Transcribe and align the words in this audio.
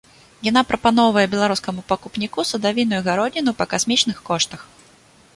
Яна 0.45 0.61
прапаноўвае 0.69 1.25
беларускаму 1.33 1.83
пакупніку 1.91 2.45
садавіну 2.51 2.93
і 3.01 3.05
гародніну 3.09 3.51
па 3.61 3.65
касмічных 3.75 4.17
коштах. 4.31 4.65